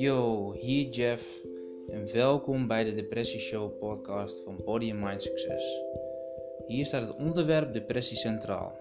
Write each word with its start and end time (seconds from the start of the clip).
Yo, 0.00 0.52
hier 0.52 0.88
Jeff 0.88 1.44
en 1.88 2.12
welkom 2.12 2.66
bij 2.66 2.84
de 2.84 2.94
Depressie 2.94 3.40
Show 3.40 3.78
podcast 3.78 4.42
van 4.42 4.60
Body 4.64 4.90
and 4.90 5.00
Mind 5.00 5.22
Success. 5.22 5.80
Hier 6.66 6.86
staat 6.86 7.06
het 7.06 7.16
onderwerp 7.16 7.72
depressie 7.72 8.16
centraal. 8.16 8.72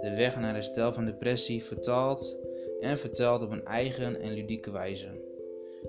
De 0.00 0.14
weg 0.16 0.40
naar 0.40 0.54
herstel 0.54 0.92
van 0.92 1.04
depressie 1.04 1.64
vertaald 1.64 2.38
en 2.80 2.98
verteld 2.98 3.42
op 3.42 3.50
een 3.50 3.64
eigen 3.64 4.20
en 4.20 4.32
ludieke 4.32 4.70
wijze. 4.70 5.08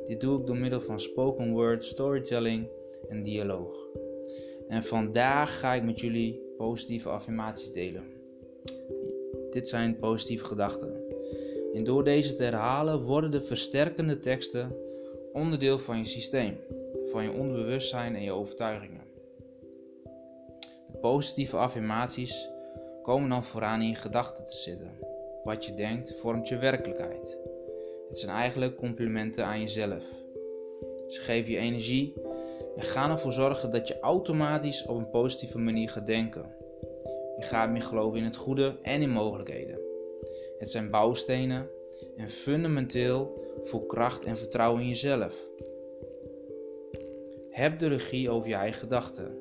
Dit 0.06 0.22
doe 0.22 0.40
ik 0.40 0.46
door 0.46 0.58
middel 0.58 0.82
van 0.82 1.00
spoken 1.00 1.52
word, 1.52 1.84
storytelling 1.84 2.68
en 3.10 3.24
dialoog. 3.24 3.88
En 4.68 4.84
vandaag 4.84 5.60
ga 5.60 5.74
ik 5.74 5.84
met 5.84 6.00
jullie 6.00 6.42
positieve 6.58 7.10
affirmaties 7.10 7.72
delen. 7.72 8.04
Dit 9.50 9.68
zijn 9.68 10.00
positieve 10.00 10.46
gedachten. 10.46 11.09
En 11.74 11.84
door 11.84 12.04
deze 12.04 12.34
te 12.34 12.44
herhalen 12.44 13.02
worden 13.02 13.32
de 13.32 13.42
versterkende 13.42 14.20
teksten 14.20 14.76
onderdeel 15.34 15.80
van 15.80 15.98
je 15.98 16.06
systeem, 16.06 16.58
van 17.06 17.24
je 17.24 17.32
onderbewustzijn 17.32 18.16
en 18.16 18.24
je 18.24 18.32
overtuigingen. 18.32 19.04
De 20.92 20.98
positieve 21.02 21.58
affirmaties 21.58 22.50
komen 23.04 23.30
dan 23.30 23.44
vooraan 23.44 23.82
in 23.82 23.88
je 23.88 23.96
gedachten 23.96 24.46
te 24.46 24.56
zitten. 24.56 24.92
Wat 25.44 25.66
je 25.66 25.74
denkt 25.74 26.16
vormt 26.20 26.48
je 26.48 26.58
werkelijkheid. 26.58 27.38
Het 28.08 28.20
zijn 28.20 28.36
eigenlijk 28.36 28.76
complimenten 28.76 29.46
aan 29.46 29.60
jezelf. 29.60 30.04
Ze 31.08 31.22
geven 31.22 31.52
je 31.52 31.58
energie 31.58 32.14
en 32.76 32.84
gaan 32.84 33.12
ervoor 33.12 33.32
zorgen 33.32 33.72
dat 33.72 33.88
je 33.88 34.00
automatisch 34.00 34.86
op 34.86 34.98
een 34.98 35.10
positieve 35.10 35.58
manier 35.58 35.90
gaat 35.90 36.06
denken. 36.06 36.56
Je 37.38 37.44
gaat 37.46 37.70
meer 37.70 37.82
geloven 37.82 38.18
in 38.18 38.24
het 38.24 38.36
goede 38.36 38.78
en 38.82 39.02
in 39.02 39.10
mogelijkheden. 39.10 39.89
Het 40.60 40.70
zijn 40.70 40.90
bouwstenen 40.90 41.70
en 42.16 42.30
fundamenteel 42.30 43.44
voor 43.64 43.86
kracht 43.86 44.26
en 44.26 44.38
vertrouwen 44.38 44.82
in 44.82 44.88
jezelf. 44.88 45.48
Heb 47.50 47.80
de 47.80 47.88
regie 47.88 48.30
over 48.30 48.50
je 48.50 48.56
eigen 48.56 48.80
gedachten, 48.80 49.38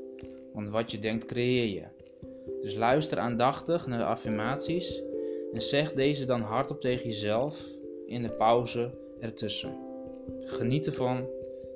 want 0.53 0.71
wat 0.71 0.91
je 0.91 0.99
denkt 0.99 1.25
creëer 1.25 1.67
je. 1.75 1.85
Dus 2.61 2.75
luister 2.75 3.19
aandachtig 3.19 3.87
naar 3.87 3.99
de 3.99 4.05
affirmaties 4.05 5.03
en 5.53 5.63
zeg 5.63 5.93
deze 5.93 6.25
dan 6.25 6.41
hardop 6.41 6.81
tegen 6.81 7.07
jezelf 7.07 7.67
in 8.07 8.23
de 8.23 8.33
pauze 8.33 8.91
ertussen. 9.21 9.77
Geniet 10.41 10.87
ervan 10.87 11.27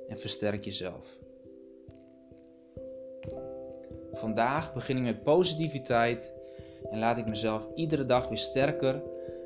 en 0.07 0.17
versterk 0.17 0.63
jezelf. 0.65 1.17
Vandaag 4.11 4.73
begin 4.73 4.97
ik 4.97 5.03
met 5.03 5.23
positiviteit 5.23 6.33
en 6.89 6.99
laat 6.99 7.17
ik 7.17 7.27
mezelf 7.27 7.67
iedere 7.75 8.05
dag 8.05 8.27
weer 8.27 8.37
sterker 8.37 9.01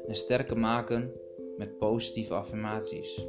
en 0.08 0.16
sterker 0.16 0.58
maken 0.58 1.12
met 1.58 1.78
positieve 1.78 2.34
affirmaties. 2.34 3.28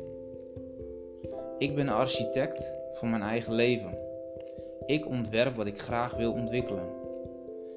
Ik 1.58 1.74
ben 1.74 1.88
architect 1.88 2.72
van 2.92 3.10
mijn 3.10 3.22
eigen 3.22 3.54
leven. 3.54 3.98
Ik 4.86 5.06
ontwerp 5.06 5.56
wat 5.56 5.66
ik 5.66 5.78
graag 5.78 6.16
wil 6.16 6.32
ontwikkelen. 6.32 6.88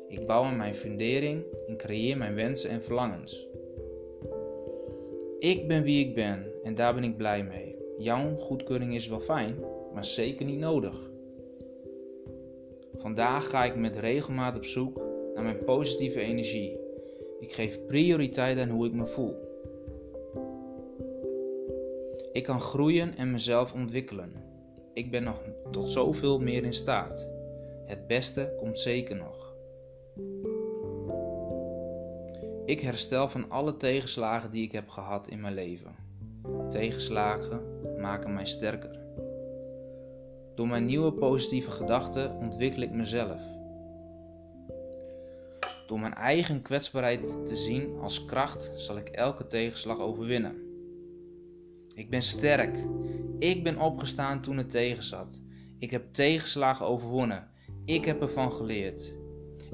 Ik 0.08 0.26
bouw 0.28 0.44
aan 0.44 0.58
mijn 0.58 0.76
fundering 0.76 1.44
en 1.68 1.78
creëer 1.78 2.18
mijn 2.18 2.36
wensen 2.36 2.70
en 2.70 2.82
verlangens. 2.82 3.48
Ik 5.40 5.68
ben 5.68 5.84
wie 5.84 6.08
ik 6.08 6.16
ben 6.16 6.46
en 6.64 6.76
daar 6.76 6.94
ben 6.94 7.04
ik 7.04 7.18
blij 7.18 7.44
mee. 7.44 7.76
Jouw 7.98 8.36
goedkeuring 8.36 8.96
is 8.96 9.08
wel 9.08 9.20
fijn, 9.20 9.56
maar 9.94 10.06
zeker 10.06 10.46
niet 10.46 10.60
nodig. 10.60 11.12
Vandaag 12.96 13.50
ga 13.50 13.64
ik 13.64 13.76
met 13.76 13.98
regelmaat 13.98 14.56
op 14.56 14.66
zoek 14.66 15.02
naar 15.34 15.44
mijn 15.44 15.64
positieve 15.64 16.20
energie. 16.20 16.81
Ik 17.42 17.52
geef 17.52 17.86
prioriteit 17.86 18.58
aan 18.58 18.70
hoe 18.70 18.86
ik 18.86 18.94
me 18.94 19.06
voel. 19.06 19.36
Ik 22.32 22.44
kan 22.44 22.60
groeien 22.60 23.16
en 23.18 23.32
mezelf 23.32 23.74
ontwikkelen. 23.74 24.32
Ik 24.94 25.12
ben 25.12 25.24
nog 25.24 25.42
tot 25.72 25.90
zoveel 25.90 26.40
meer 26.40 26.64
in 26.64 26.74
staat. 26.74 27.30
Het 27.86 28.08
beste 28.08 28.54
komt 28.58 28.80
zeker 28.80 29.16
nog. 29.16 29.56
Ik 32.66 32.80
herstel 32.80 33.30
van 33.30 33.50
alle 33.50 33.78
tegenslagen 33.78 34.52
die 34.52 34.64
ik 34.64 34.72
heb 34.72 34.90
gehad 34.90 35.28
in 35.28 35.42
mijn 35.42 35.54
leven. 35.54 35.96
Tegenslagen 36.70 37.62
maken 37.98 38.34
mij 38.34 38.46
sterker. 38.46 39.00
Door 40.56 40.68
mijn 40.68 40.86
nieuwe 40.86 41.14
positieve 41.14 41.72
gedachten 41.72 42.36
ontwikkel 42.36 42.82
ik 42.82 42.92
mezelf. 42.92 43.42
Door 45.92 46.00
mijn 46.00 46.14
eigen 46.14 46.62
kwetsbaarheid 46.62 47.46
te 47.46 47.56
zien 47.56 47.98
als 48.00 48.26
kracht 48.26 48.72
zal 48.76 48.98
ik 48.98 49.08
elke 49.08 49.48
tegenslag 49.48 50.00
overwinnen. 50.00 50.56
Ik 51.96 52.10
ben 52.10 52.22
sterk. 52.22 52.78
Ik 53.40 53.64
ben 53.64 53.80
opgestaan 53.80 54.42
toen 54.42 54.58
het 54.58 54.70
tegenzat. 54.70 55.42
Ik 55.80 55.92
heb 55.92 56.14
tegenslagen 56.14 56.86
overwonnen. 56.86 57.50
Ik 57.86 58.06
heb 58.06 58.22
ervan 58.22 58.52
geleerd. 58.52 59.16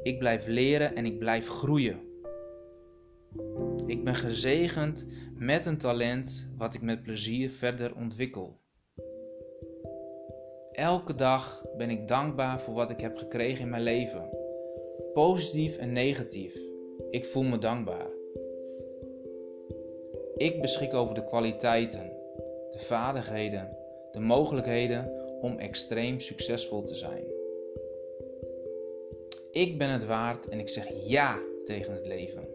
Ik 0.03 0.19
blijf 0.19 0.47
leren 0.47 0.95
en 0.95 1.05
ik 1.05 1.19
blijf 1.19 1.47
groeien. 1.47 1.99
Ik 3.85 4.03
ben 4.03 4.15
gezegend 4.15 5.05
met 5.35 5.65
een 5.65 5.77
talent 5.77 6.49
wat 6.57 6.73
ik 6.73 6.81
met 6.81 7.03
plezier 7.03 7.49
verder 7.49 7.95
ontwikkel. 7.95 8.59
Elke 10.71 11.15
dag 11.15 11.63
ben 11.77 11.89
ik 11.89 12.07
dankbaar 12.07 12.59
voor 12.59 12.73
wat 12.73 12.89
ik 12.89 12.99
heb 12.99 13.17
gekregen 13.17 13.63
in 13.63 13.69
mijn 13.69 13.83
leven. 13.83 14.36
Positief 15.17 15.77
en 15.77 15.91
negatief. 15.91 16.59
Ik 17.09 17.25
voel 17.25 17.43
me 17.43 17.57
dankbaar. 17.57 18.09
Ik 20.35 20.61
beschik 20.61 20.93
over 20.93 21.15
de 21.15 21.25
kwaliteiten, 21.25 22.11
de 22.71 22.79
vaardigheden, 22.79 23.77
de 24.11 24.19
mogelijkheden 24.19 25.11
om 25.41 25.57
extreem 25.57 26.19
succesvol 26.19 26.83
te 26.83 26.95
zijn. 26.95 27.23
Ik 29.51 29.77
ben 29.77 29.89
het 29.89 30.05
waard 30.05 30.47
en 30.47 30.59
ik 30.59 30.69
zeg 30.69 31.07
ja 31.07 31.39
tegen 31.65 31.93
het 31.93 32.07
leven. 32.07 32.47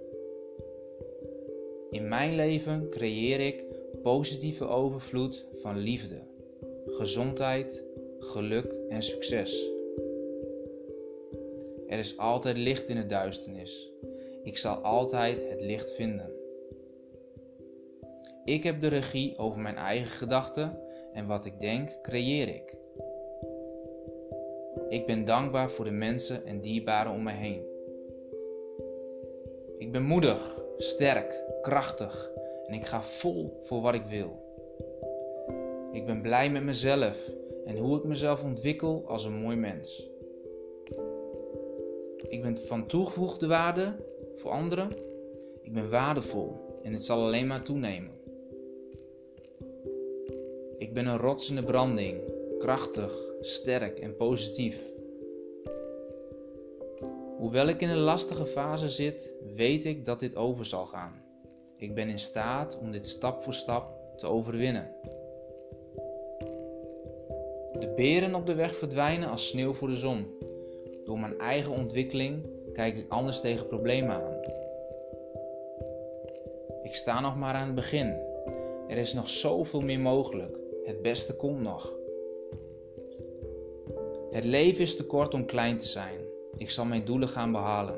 In 1.91 2.09
mijn 2.09 2.35
leven 2.35 2.89
creëer 2.91 3.41
ik 3.41 3.65
positieve 4.03 4.67
overvloed 4.67 5.47
van 5.55 5.79
liefde, 5.79 6.21
gezondheid, 6.87 7.85
geluk 8.19 8.75
en 8.89 9.03
succes. 9.03 9.72
Er 11.93 11.99
is 11.99 12.19
altijd 12.19 12.57
licht 12.57 12.89
in 12.89 12.97
de 12.97 13.07
duisternis. 13.07 13.91
Ik 14.43 14.57
zal 14.57 14.75
altijd 14.77 15.49
het 15.49 15.63
licht 15.63 15.93
vinden. 15.93 16.33
Ik 18.45 18.63
heb 18.63 18.81
de 18.81 18.87
regie 18.87 19.39
over 19.39 19.61
mijn 19.61 19.77
eigen 19.77 20.11
gedachten 20.11 20.79
en 21.13 21.27
wat 21.27 21.45
ik 21.45 21.61
denk, 21.61 21.99
creëer 22.03 22.49
ik. 22.49 22.77
Ik 24.89 25.07
ben 25.07 25.25
dankbaar 25.25 25.71
voor 25.71 25.85
de 25.85 25.91
mensen 25.91 26.45
en 26.45 26.61
dierbaren 26.61 27.13
om 27.13 27.23
me 27.23 27.33
heen. 27.33 27.65
Ik 29.79 29.93
ben 29.93 30.03
moedig, 30.03 30.65
sterk, 30.77 31.45
krachtig 31.61 32.31
en 32.67 32.75
ik 32.75 32.85
ga 32.85 33.03
vol 33.03 33.59
voor 33.63 33.81
wat 33.81 33.95
ik 33.95 34.07
wil. 34.07 34.41
Ik 35.93 36.07
ben 36.07 36.23
blij 36.23 36.51
met 36.51 36.63
mezelf 36.63 37.31
en 37.65 37.77
hoe 37.77 37.99
ik 37.99 38.05
mezelf 38.05 38.45
ontwikkel 38.45 39.03
als 39.07 39.25
een 39.25 39.41
mooi 39.41 39.57
mens. 39.57 40.12
Ik 42.33 42.43
ben 42.43 42.59
van 42.59 42.87
toegevoegde 42.87 43.47
waarde 43.47 43.95
voor 44.37 44.51
anderen. 44.51 44.91
Ik 45.63 45.73
ben 45.73 45.91
waardevol 45.91 46.79
en 46.83 46.93
het 46.93 47.03
zal 47.03 47.21
alleen 47.21 47.47
maar 47.47 47.63
toenemen. 47.63 48.11
Ik 50.79 50.93
ben 50.93 51.07
een 51.07 51.17
rots 51.17 51.51
in 51.51 51.57
de 51.57 51.63
branding, 51.63 52.21
krachtig, 52.59 53.15
sterk 53.41 53.99
en 53.99 54.17
positief. 54.17 54.83
Hoewel 57.39 57.69
ik 57.69 57.81
in 57.81 57.89
een 57.89 57.99
lastige 57.99 58.47
fase 58.47 58.89
zit, 58.89 59.35
weet 59.55 59.85
ik 59.85 60.05
dat 60.05 60.21
dit 60.21 60.37
over 60.37 60.65
zal 60.65 60.87
gaan. 60.87 61.23
Ik 61.77 61.95
ben 61.95 62.09
in 62.09 62.19
staat 62.19 62.79
om 62.79 62.93
dit 62.93 63.09
stap 63.09 63.41
voor 63.41 63.55
stap 63.55 64.17
te 64.17 64.27
overwinnen. 64.27 64.95
De 67.79 67.93
beren 67.97 68.35
op 68.35 68.47
de 68.47 68.55
weg 68.55 68.75
verdwijnen 68.75 69.29
als 69.29 69.49
sneeuw 69.49 69.73
voor 69.73 69.89
de 69.89 69.97
zon. 69.97 70.42
Door 71.13 71.21
mijn 71.21 71.39
eigen 71.39 71.73
ontwikkeling 71.73 72.43
kijk 72.73 72.97
ik 72.97 73.05
anders 73.09 73.41
tegen 73.41 73.67
problemen 73.67 74.15
aan. 74.15 74.37
Ik 76.83 76.95
sta 76.95 77.21
nog 77.21 77.37
maar 77.37 77.55
aan 77.55 77.67
het 77.67 77.75
begin. 77.75 78.17
Er 78.89 78.97
is 78.97 79.13
nog 79.13 79.29
zoveel 79.29 79.81
meer 79.81 80.01
mogelijk. 80.01 80.59
Het 80.85 81.03
beste 81.03 81.37
komt 81.37 81.61
nog. 81.61 81.95
Het 84.31 84.45
leven 84.45 84.81
is 84.81 84.97
te 84.97 85.05
kort 85.05 85.35
om 85.35 85.47
klein 85.47 85.79
te 85.79 85.87
zijn. 85.87 86.19
Ik 86.57 86.71
zal 86.71 86.85
mijn 86.85 87.05
doelen 87.05 87.29
gaan 87.29 87.53
behalen. 87.53 87.95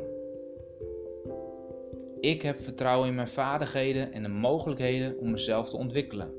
Ik 2.21 2.43
heb 2.43 2.61
vertrouwen 2.61 3.09
in 3.09 3.15
mijn 3.15 3.29
vaardigheden 3.29 4.13
en 4.13 4.23
de 4.23 4.29
mogelijkheden 4.29 5.19
om 5.19 5.31
mezelf 5.31 5.71
te 5.71 5.77
ontwikkelen. 5.77 6.35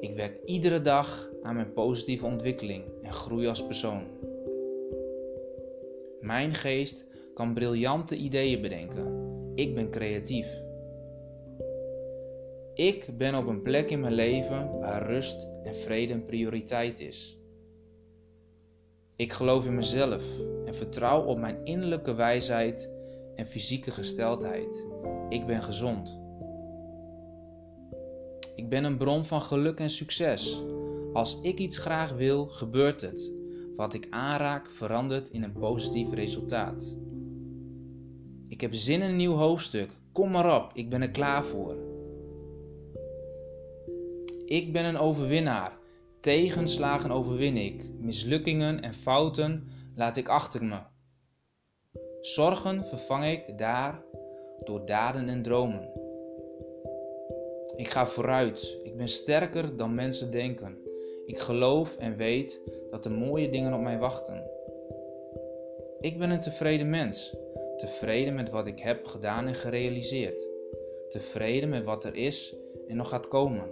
Ik 0.00 0.14
werk 0.16 0.38
iedere 0.44 0.80
dag 0.80 1.30
aan 1.42 1.54
mijn 1.54 1.72
positieve 1.72 2.26
ontwikkeling 2.26 2.84
en 3.02 3.12
groei 3.12 3.46
als 3.46 3.66
persoon. 3.66 4.20
Mijn 6.20 6.54
geest 6.54 7.06
kan 7.34 7.54
briljante 7.54 8.16
ideeën 8.16 8.60
bedenken. 8.60 9.28
Ik 9.54 9.74
ben 9.74 9.90
creatief. 9.90 10.62
Ik 12.74 13.16
ben 13.16 13.34
op 13.34 13.46
een 13.46 13.62
plek 13.62 13.90
in 13.90 14.00
mijn 14.00 14.12
leven 14.12 14.78
waar 14.78 15.06
rust 15.06 15.48
en 15.62 15.74
vrede 15.74 16.12
een 16.12 16.24
prioriteit 16.24 17.00
is. 17.00 17.38
Ik 19.16 19.32
geloof 19.32 19.66
in 19.66 19.74
mezelf 19.74 20.24
en 20.64 20.74
vertrouw 20.74 21.24
op 21.24 21.38
mijn 21.38 21.64
innerlijke 21.64 22.14
wijsheid 22.14 22.90
en 23.34 23.46
fysieke 23.46 23.90
gesteldheid. 23.90 24.86
Ik 25.28 25.46
ben 25.46 25.62
gezond. 25.62 26.20
Ik 28.54 28.68
ben 28.68 28.84
een 28.84 28.96
bron 28.96 29.24
van 29.24 29.40
geluk 29.40 29.78
en 29.78 29.90
succes. 29.90 30.62
Als 31.12 31.40
ik 31.40 31.58
iets 31.58 31.78
graag 31.78 32.12
wil, 32.12 32.46
gebeurt 32.46 33.00
het. 33.00 33.39
Wat 33.80 33.94
ik 33.94 34.06
aanraak 34.10 34.70
verandert 34.70 35.28
in 35.28 35.42
een 35.42 35.52
positief 35.52 36.12
resultaat. 36.12 36.96
Ik 38.48 38.60
heb 38.60 38.74
zin 38.74 39.02
in 39.02 39.08
een 39.08 39.16
nieuw 39.16 39.34
hoofdstuk. 39.34 39.90
Kom 40.12 40.30
maar 40.30 40.62
op, 40.62 40.70
ik 40.74 40.90
ben 40.90 41.02
er 41.02 41.10
klaar 41.10 41.44
voor. 41.44 41.76
Ik 44.44 44.72
ben 44.72 44.84
een 44.84 44.98
overwinnaar. 44.98 45.78
Tegenslagen 46.20 47.10
overwin 47.10 47.56
ik. 47.56 47.88
Mislukkingen 47.98 48.80
en 48.80 48.92
fouten 48.92 49.68
laat 49.94 50.16
ik 50.16 50.28
achter 50.28 50.64
me. 50.64 50.78
Zorgen 52.20 52.84
vervang 52.84 53.24
ik 53.24 53.58
daar 53.58 54.02
door 54.64 54.86
daden 54.86 55.28
en 55.28 55.42
dromen. 55.42 55.90
Ik 57.76 57.88
ga 57.88 58.06
vooruit. 58.06 58.78
Ik 58.82 58.96
ben 58.96 59.08
sterker 59.08 59.76
dan 59.76 59.94
mensen 59.94 60.30
denken. 60.30 60.78
Ik 61.26 61.38
geloof 61.38 61.96
en 61.96 62.16
weet 62.16 62.60
dat 62.90 63.04
er 63.04 63.12
mooie 63.12 63.50
dingen 63.50 63.74
op 63.74 63.80
mij 63.80 63.98
wachten. 63.98 64.50
Ik 66.00 66.18
ben 66.18 66.30
een 66.30 66.40
tevreden 66.40 66.90
mens. 66.90 67.36
Tevreden 67.76 68.34
met 68.34 68.50
wat 68.50 68.66
ik 68.66 68.78
heb 68.78 69.06
gedaan 69.06 69.46
en 69.46 69.54
gerealiseerd. 69.54 70.48
Tevreden 71.08 71.68
met 71.68 71.84
wat 71.84 72.04
er 72.04 72.14
is 72.14 72.56
en 72.86 72.96
nog 72.96 73.08
gaat 73.08 73.28
komen. 73.28 73.64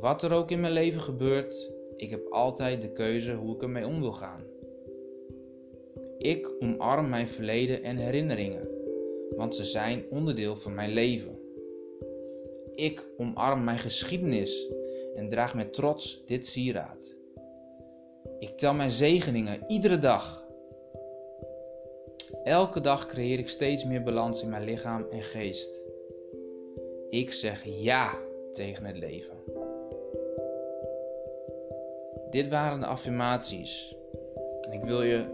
Wat 0.00 0.22
er 0.22 0.32
ook 0.32 0.50
in 0.50 0.60
mijn 0.60 0.72
leven 0.72 1.00
gebeurt, 1.00 1.70
ik 1.96 2.10
heb 2.10 2.26
altijd 2.30 2.80
de 2.80 2.92
keuze 2.92 3.34
hoe 3.34 3.54
ik 3.54 3.62
ermee 3.62 3.86
om 3.86 4.00
wil 4.00 4.12
gaan. 4.12 4.44
Ik 6.18 6.50
omarm 6.60 7.08
mijn 7.08 7.28
verleden 7.28 7.82
en 7.82 7.96
herinneringen, 7.96 8.68
want 9.36 9.54
ze 9.54 9.64
zijn 9.64 10.04
onderdeel 10.10 10.56
van 10.56 10.74
mijn 10.74 10.90
leven. 10.90 11.38
Ik 12.74 13.06
omarm 13.16 13.64
mijn 13.64 13.78
geschiedenis 13.78 14.72
en 15.14 15.28
draag 15.28 15.54
met 15.54 15.72
trots 15.72 16.24
dit 16.26 16.46
sieraad. 16.46 17.16
Ik 18.38 18.56
tel 18.56 18.74
mijn 18.74 18.90
zegeningen 18.90 19.64
iedere 19.66 19.98
dag. 19.98 20.46
Elke 22.44 22.80
dag 22.80 23.06
creëer 23.06 23.38
ik 23.38 23.48
steeds 23.48 23.84
meer 23.84 24.02
balans 24.02 24.42
in 24.42 24.48
mijn 24.48 24.64
lichaam 24.64 25.06
en 25.10 25.22
geest. 25.22 25.80
Ik 27.10 27.32
zeg 27.32 27.64
ja 27.64 28.18
tegen 28.52 28.84
het 28.84 28.96
leven. 28.96 29.36
Dit 32.30 32.48
waren 32.48 32.80
de 32.80 32.86
affirmaties. 32.86 33.96
En 34.60 34.72
ik 34.72 34.84
wil 34.84 35.02
je 35.02 35.24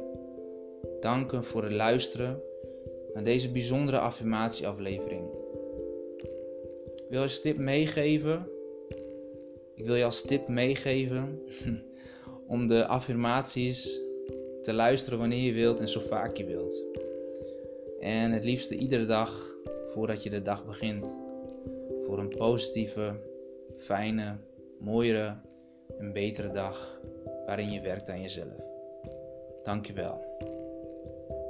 danken 1.00 1.44
voor 1.44 1.62
het 1.62 1.72
luisteren 1.72 2.42
naar 3.14 3.24
deze 3.24 3.52
bijzondere 3.52 3.98
affirmatieaflevering. 3.98 5.28
Ik 6.96 7.04
wil 7.08 7.18
je 7.18 7.24
als 7.24 7.40
tip 7.40 7.58
meegeven. 7.58 8.57
Ik 9.78 9.86
wil 9.86 9.94
je 9.94 10.04
als 10.04 10.22
tip 10.22 10.48
meegeven 10.48 11.42
om 12.46 12.66
de 12.66 12.86
affirmaties 12.86 14.00
te 14.60 14.72
luisteren 14.72 15.18
wanneer 15.18 15.42
je 15.42 15.52
wilt 15.52 15.80
en 15.80 15.88
zo 15.88 16.00
vaak 16.00 16.36
je 16.36 16.44
wilt. 16.44 16.84
En 18.00 18.32
het 18.32 18.44
liefste 18.44 18.76
iedere 18.76 19.06
dag 19.06 19.56
voordat 19.88 20.22
je 20.22 20.30
de 20.30 20.42
dag 20.42 20.66
begint. 20.66 21.20
Voor 22.02 22.18
een 22.18 22.28
positieve, 22.28 23.16
fijne, 23.76 24.36
mooiere 24.78 25.36
een 25.98 26.12
betere 26.12 26.50
dag 26.50 27.00
waarin 27.46 27.70
je 27.70 27.80
werkt 27.80 28.08
aan 28.08 28.20
jezelf. 28.20 28.60
Dankjewel. 29.62 30.20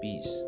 Peace. 0.00 0.46